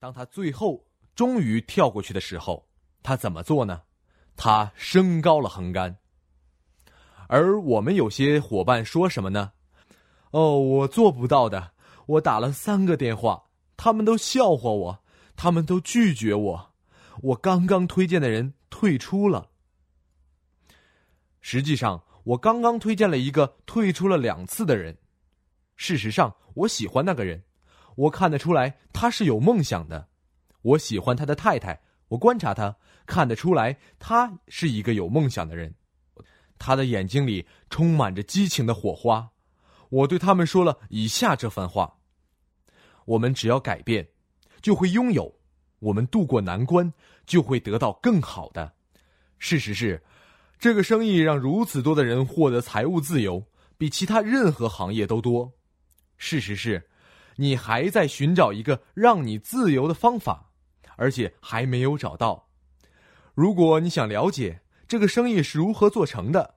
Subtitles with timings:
[0.00, 2.68] 当他最后终于跳过去的时候，
[3.02, 3.82] 他怎么做呢？
[4.36, 5.96] 他升高了横杆。
[7.26, 9.52] 而我们有些伙伴说什么呢？
[10.30, 11.72] 哦，我做不到的。
[12.06, 13.42] 我打了三个电话，
[13.76, 15.04] 他们都笑话我，
[15.36, 16.74] 他们都拒绝我。
[17.20, 19.50] 我刚刚推荐的人退出了。
[21.40, 24.96] 实际上，我刚刚推荐了一个退出了两次的人。
[25.76, 27.42] 事实上，我喜欢那个人，
[27.98, 30.06] 我看得出来他是有梦想的。
[30.62, 35.74] 我喜欢他的太太，我观察他，看得出来他是一个有梦想的人。
[36.58, 39.30] 他的眼睛里充满着激情的火花。
[39.88, 41.96] 我对他们说了以下这番话。
[43.04, 44.06] 我们只要改变，
[44.60, 45.24] 就会拥有；
[45.80, 46.92] 我们渡过难关，
[47.26, 48.74] 就会得到更好的。
[49.38, 50.04] 事实是，
[50.60, 53.44] 这个生意让如此多的人获得财务自由，
[53.76, 55.52] 比其他任何行业都多。
[56.16, 56.87] 事实是，
[57.40, 60.50] 你还在寻找一个让你自由的方法，
[60.96, 62.48] 而且还没有找到。
[63.32, 66.56] 如果你想了解这个生意是如何做成的，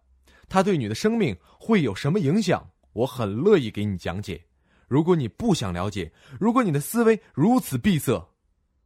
[0.50, 4.44] 它对你的生命会有什么影响，我很乐意给你讲解。
[4.88, 8.30] 如果你不想了解，如果你的思维如此闭塞，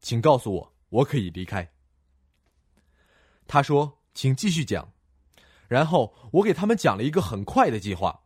[0.02, 1.72] 请告诉我，我可以离开。
[3.48, 4.92] 他说：“请继续讲。”
[5.70, 8.20] 然后我给他们讲了一个很快的计划。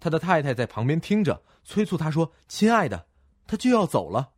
[0.00, 3.08] 他的太太在旁边听着，催促他说：“亲爱的，
[3.46, 4.30] 他就要走了，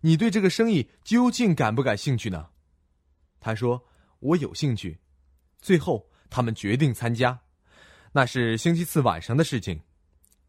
[0.00, 2.48] 你对这个生意究竟感不感兴趣呢？”
[3.40, 3.84] 他说
[4.20, 4.98] ：“我有兴趣。”
[5.60, 7.38] 最后，他们决定参加。
[8.12, 9.82] 那是星期四晚上的事情。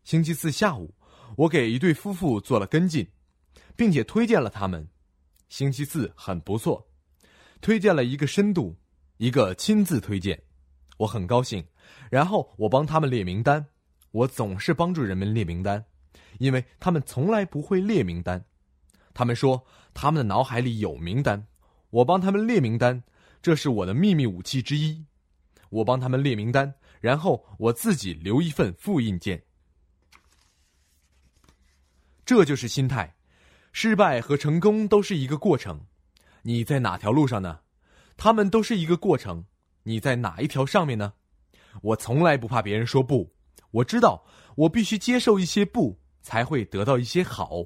[0.03, 0.93] 星期四下午。
[1.35, 3.05] 我给一对夫妇做了跟进，
[3.75, 4.87] 并且推荐了他们。
[5.49, 6.87] 星期四很不错，
[7.59, 8.75] 推荐了一个深度，
[9.17, 10.41] 一个亲自推荐，
[10.97, 11.63] 我很高兴。
[12.09, 13.63] 然后我帮他们列名单，
[14.17, 15.85] 我总是帮助人们列名单，
[16.39, 18.43] 因为他们从来不会列名单。
[19.13, 21.45] 他们说他们的脑海里有名单，
[21.91, 23.03] 我帮他们列名单，
[23.43, 25.05] 这是我的秘密武器之一。
[25.69, 29.43] 我帮他们列名单，然后我自己留一份复印件。
[32.25, 33.15] 这就是心态，
[33.71, 35.85] 失败和成功都是一个过程。
[36.41, 37.59] 你在哪条路上呢？
[38.15, 39.45] 他们都是一个过程。
[39.83, 41.13] 你在哪一条上面呢？
[41.83, 43.36] 我从来不怕别人说不。
[43.71, 47.65] 我知道我必须接受一些不，才会得到一些好。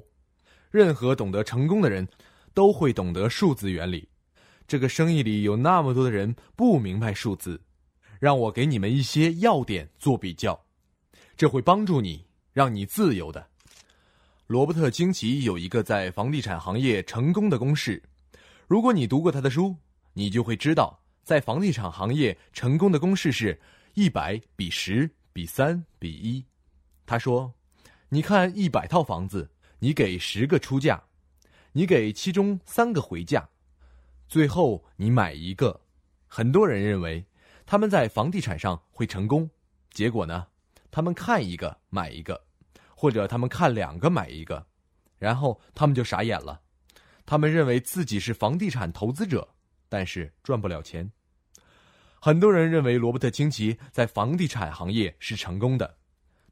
[0.70, 2.06] 任何懂得成功的人，
[2.54, 4.08] 都会懂得数字原理。
[4.66, 7.60] 这个生意里有那么多的人不明白数字，
[8.18, 10.58] 让我给你们一些要点做比较，
[11.36, 13.46] 这会帮助你，让你自由的。
[14.46, 18.02] 罗伯特·清崎有一个在房地产行业成功的公式。
[18.66, 19.76] 如果你读过他的书，
[20.14, 23.60] 你就会知道，在房地产行业成功的公式是：
[23.94, 26.44] 一百比十比三比一。
[27.06, 27.54] 他说
[28.10, 31.02] ：“你看一百套房子，你给十个出价，
[31.72, 33.48] 你给其中三个回价，
[34.28, 35.80] 最后你买一个。
[36.28, 37.24] 很多人认为
[37.66, 39.50] 他们在房地产上会成功，
[39.90, 40.46] 结果呢，
[40.90, 42.44] 他们看一个买一个。”
[42.94, 44.64] 或者他们看两个买一个，
[45.18, 46.60] 然后他们就傻眼了。
[47.26, 49.56] 他们认为自己是房地产投资者，
[49.88, 51.10] 但是赚不了钱。
[52.24, 55.96] 很多人认为罗伯特清崎在房地产行业是成功的。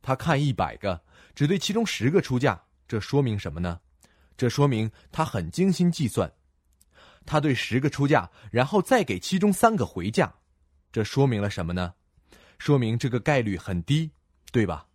[0.03, 1.01] 他看一百个，
[1.33, 3.79] 只对其中十个出价，这说明什么呢？
[4.37, 6.29] 这说明他很精心计算。
[7.25, 10.35] 他对十个出价，然后再给其中三个回价，
[10.91, 11.95] 这说明了什么呢？
[12.59, 14.11] 说明这个概率很低，
[14.51, 14.89] 对吧？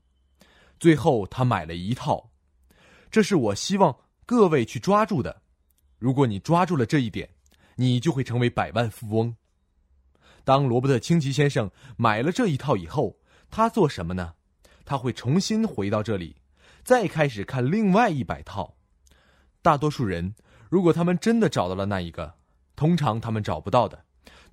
[0.78, 2.32] 最后，他买了一套，
[3.10, 5.42] 这是我希望各位去抓住的。
[5.98, 7.30] 如果你抓住了这一点，
[7.76, 9.34] 你就会成为百万富翁。
[10.46, 13.18] 当罗伯特·清崎先生买了这一套以后，
[13.52, 14.36] 他做什么呢？
[14.86, 16.38] 他会重新回到这里，
[16.86, 18.78] 再开始看另外一百套。
[19.62, 20.34] 大多数人，
[20.70, 22.36] 如果他们真的找到了那一个，
[22.78, 23.98] 通常他们找不到的；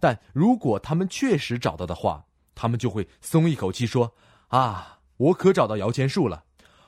[0.00, 2.26] 但如果他们确实找到的话，
[2.56, 4.12] 他们就会松一口气说
[4.48, 6.42] ：“啊。”我可找到摇钱树了，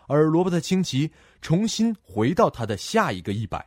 [0.08, 3.64] 而罗伯特清崎重新回到他的下一个一百。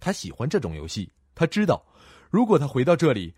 [0.00, 1.84] 他喜欢这种游戏，他知道，
[2.30, 3.34] 如果他回到这里，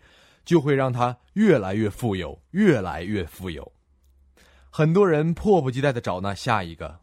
[0.49, 3.71] 就会让他越来越富有，越来越富有。
[4.71, 7.01] 很多人迫不及待的找那下一个，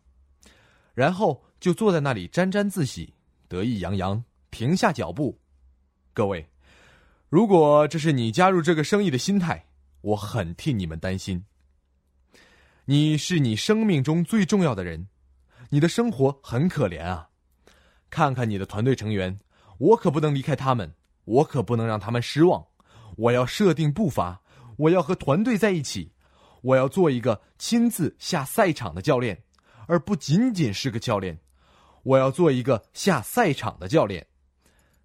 [0.94, 3.14] 然后就坐在那里沾沾自喜，
[3.46, 5.38] 得意洋洋，停下脚步。
[6.12, 6.48] 各位，
[7.28, 9.64] 如果这是你加入这个生意的心态，
[10.00, 11.44] 我很替你们担心。
[12.87, 15.06] 你是你生命中最重要的人，
[15.70, 17.28] 你的生活很可怜啊！
[18.10, 19.38] 看看你的团队成员，
[19.78, 20.93] 我可不能离开他们，
[21.26, 22.66] 我可不能让他们失望。
[23.17, 24.41] 我要设定步伐，
[24.77, 26.13] 我要和团队在一起，
[26.63, 29.43] 我要做一个亲自下赛场的教练，
[29.87, 31.39] 而不仅仅是个教练。
[32.03, 34.27] 我要做一个下赛场的教练。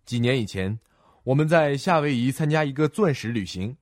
[0.05, 0.79] 几年以前，
[1.23, 3.75] 我们在夏威夷参加一个钻石旅行，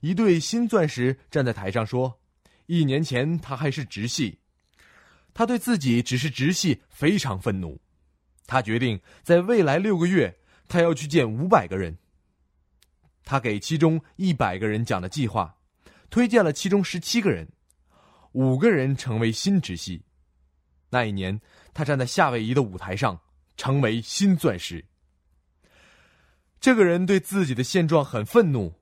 [0.00, 2.20] 一对新钻石站在台上说
[2.66, 4.38] ：“一年前他还是直系，
[5.32, 7.80] 他对自己只是直系非常愤怒，
[8.46, 10.36] 他决定在未来六个月，
[10.68, 11.96] 他要去见五百个人。
[13.24, 15.56] 他给其中一百个人讲了计划，
[16.10, 17.48] 推荐了其中十七个人，
[18.32, 20.02] 五个人成为新直系。
[20.90, 21.40] 那一年，
[21.72, 23.20] 他站在夏威夷的舞台上，
[23.56, 24.84] 成为新钻石。”
[26.60, 28.74] 这个人对自己的现状很愤怒，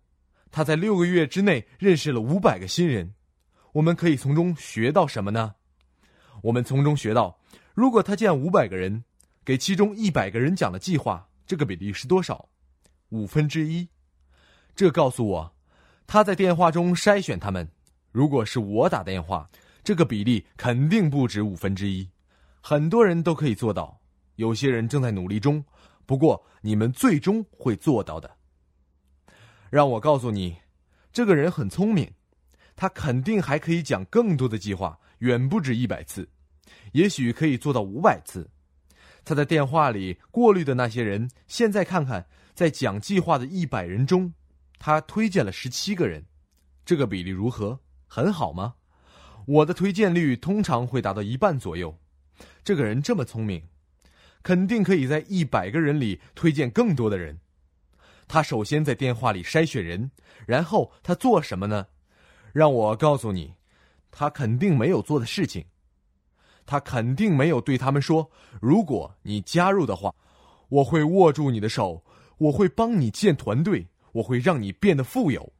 [0.51, 3.15] 他在六个月之内认识了五百个新人。
[3.73, 5.55] 我们可以从中学到什么呢？
[6.43, 7.41] 我们从中学到，
[7.73, 9.05] 如果他见五百个人，
[9.45, 12.49] 给其中一百个人讲了计划，这个比例是多少？
[13.11, 13.89] 五分之一。
[14.75, 15.55] 这告诉我，
[16.07, 17.69] 他在电话中筛选他们。
[18.13, 19.49] 如果是我打电话，
[19.85, 22.09] 这个比例肯定不止五分之一。
[22.61, 24.01] 很多人都可以做到，
[24.37, 25.65] 有些人正在努力中。
[26.07, 28.31] 不过，你们最终会做到的。
[29.71, 30.57] 让我告诉你，
[31.13, 32.11] 这个人很聪明，
[32.75, 36.29] 他肯定还可以讲更多的计划，远不止一百次，
[36.93, 38.51] 也许可以做到五百次。
[39.25, 44.35] 他在电话里过滤的那些人，现在看看，在讲计划的一百人中，
[44.81, 46.25] 他推荐了十七个人，
[46.85, 47.79] 这个比例如何？
[48.09, 48.75] 很好吗？
[49.47, 51.97] 我的推荐率通常会达到一半左右。
[52.65, 53.63] 这个人这么聪明。
[54.43, 57.39] 肯定可以在一百个人里推荐更多的人。
[58.27, 60.11] 他首先在电话里筛选人，
[60.47, 61.87] 然后他做什么呢？
[62.55, 63.53] 让我告诉你，
[64.11, 65.63] 他肯定没有做的事情。
[66.65, 68.31] 他肯定没有对他们说
[68.63, 70.15] ：“如果你加入的话，
[70.71, 72.03] 我会握住你的手，
[72.39, 75.53] 我会帮你建团队，我会让你变得富有。”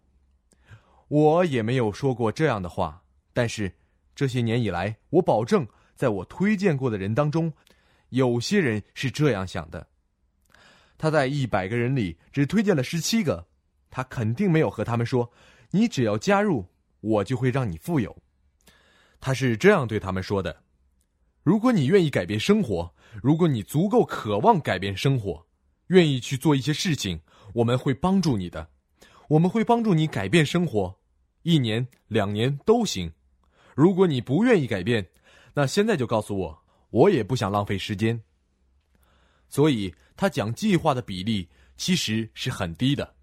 [1.09, 3.03] 我也没有说过这样的话。
[3.33, 3.73] 但是
[4.15, 7.53] 这些年以来，我保证，在我推荐过的人当中。
[8.11, 9.87] 有些人是这样想的：
[10.99, 13.47] 他在一百个人里只推荐了十七个，
[13.89, 15.31] 他肯定没有和他们说
[15.71, 16.67] ：“你只要加入，
[17.01, 18.17] 我就会让你富有。”
[19.21, 20.65] 他是这样对他们说的
[21.45, 22.93] ：“如果你愿意改变生活，
[23.23, 25.47] 如果你足够渴望改变生活，
[25.87, 27.21] 愿意去做一些事情，
[27.53, 28.69] 我们会帮助你的。
[29.29, 30.99] 我们会帮助你改变生活，
[31.43, 33.13] 一年、两年都行。
[33.75, 35.09] 如果你不愿意改变，
[35.55, 36.59] 那现在就告诉我。”
[36.91, 38.21] 我也不想浪费时间，
[39.49, 43.15] 所以他讲计划的比例其实是很低的，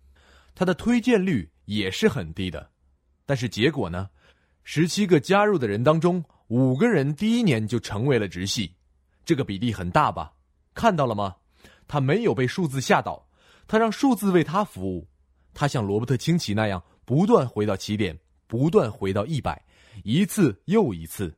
[0.56, 2.72] 他的推荐率也是很低的。
[3.26, 4.10] 但是结果呢？
[4.64, 8.74] 十七个加入的人当中，五个人第一年就成为了直系，
[9.26, 10.32] 这个比例很大吧？
[10.74, 11.36] 看到了吗？
[11.90, 13.27] 他没有被数字吓倒，
[13.68, 15.08] 他让数字为他服务，
[15.54, 18.18] 他像罗伯特清崎那样不断回到起点，
[18.48, 19.62] 不断回到一百，
[20.04, 21.36] 一次又一次。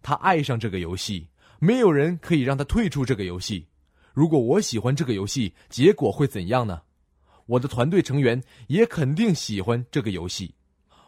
[0.00, 1.28] 他爱上这个游戏。
[1.60, 3.66] 没有人可以让他退出这个游戏。
[4.12, 6.82] 如果我喜欢这个游戏，结果会怎样呢？
[7.46, 10.54] 我的团队成员也肯定喜欢这个游戏。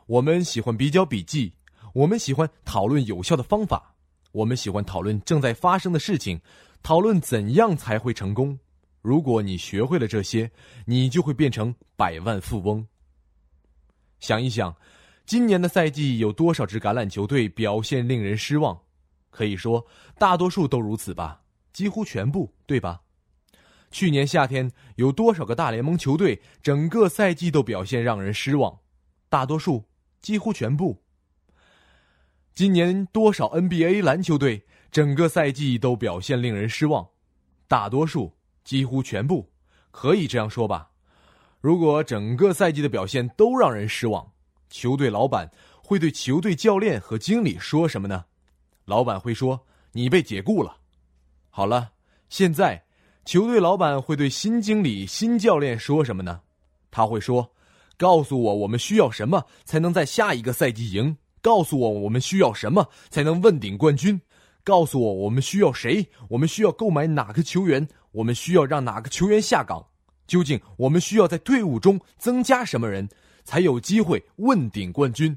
[0.06, 1.53] 我们喜欢比较笔记，
[1.94, 3.94] 我们喜欢讨论有效的方法，
[4.32, 6.41] 我们喜欢讨论正在发生的事情，
[6.82, 8.58] 讨论怎样才会成功。
[9.02, 10.50] 如果你学会了这些，
[10.85, 12.87] 你就会变成百万富翁。
[14.19, 14.76] 想一想，
[15.25, 18.79] 今年的赛季有多少支橄榄球队表现令人失望？
[19.31, 19.87] 可以说，
[20.19, 21.43] 大多数都如此吧，
[21.73, 23.00] 几乎全部，对吧？
[23.91, 28.79] 去年夏天有多少个大联盟球队整个赛季都表现让人失望？
[29.29, 29.84] 大多数，
[30.20, 31.03] 几乎全部。
[32.55, 37.08] 今年多少 NBA 篮球队整个赛季都表现令人失望？
[37.67, 38.32] 大多数，
[38.70, 39.50] 几乎全部，
[39.91, 40.89] 可以这样说吧？
[41.60, 44.31] 如果整个赛季的表现都让人失望，
[44.69, 45.50] 球队老板
[45.82, 48.27] 会对球队教练和经理说什么呢？
[48.84, 50.77] 老板会说：“你被解雇了。”
[51.50, 51.91] 好了，
[52.29, 52.84] 现在
[53.24, 56.43] 球队老板会对新经理、新教练说什么呢？
[56.93, 57.53] 他会说
[57.98, 61.17] ：“告诉我，我们需要什么才能在下一个赛季赢？
[61.43, 64.20] 告诉我，我们需要什么才能问鼎冠军？
[64.62, 66.08] 告诉我，我们需要谁？
[66.29, 67.89] 我们需要购买哪个球员？
[68.12, 69.86] 我们需要让哪个球员下岗？
[70.26, 73.08] 究竟我们需要在队伍中增加什么人，
[73.44, 75.36] 才有机会问鼎冠军？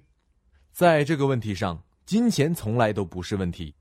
[0.71, 3.73] 在这个问题上。”金钱从来都不是问题，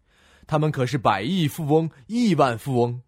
[0.47, 3.03] 他们可是百亿富翁、亿万富翁。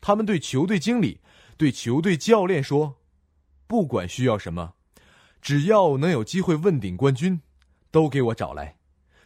[0.00, 1.20] 他们对球队经理、
[1.58, 2.96] 对球队教练说
[3.68, 4.72] ：“不管需要什么，
[5.42, 7.38] 只要能有机会问鼎冠军，
[7.90, 8.74] 都给我找来。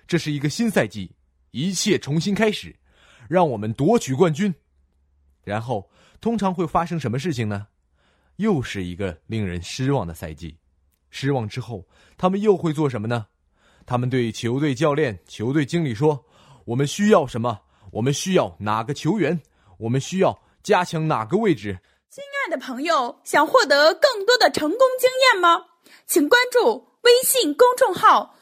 [0.08, 1.14] 这是一个新赛季，
[1.52, 2.75] 一切重新开始，
[3.28, 4.52] 让我们夺取冠军。”
[5.44, 7.66] 然后，通常会发生什么事情呢？
[8.37, 10.56] 又是一个令人失望的赛季。
[11.11, 13.26] 失望之后，他们又会做什么呢？
[13.84, 16.25] 他们对球队教练、球队经理说
[16.64, 17.61] ：“我们需要什么？
[17.90, 19.40] 我们需要哪个球员？
[19.78, 25.66] 我们需要加强哪个位置，亲爱的朋友，想获得更多的成功经验吗？
[26.06, 28.37] 请关注微信公众号